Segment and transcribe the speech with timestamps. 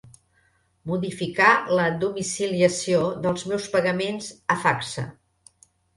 [0.91, 1.49] Modificar
[1.79, 5.05] la domiciliació dels meus pagaments a Facsa.